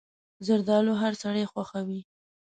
زردالو 0.47 0.93
هر 1.01 1.13
سړی 1.23 1.43
خوښوي. 1.51 1.99